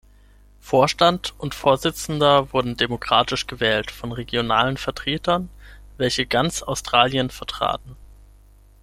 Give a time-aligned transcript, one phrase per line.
[0.61, 5.47] Vorstand und Vorsitzender wurden demokratisch gewählt von regionalen Vertretern,
[5.97, 7.95] welche ganz Australien vertraten.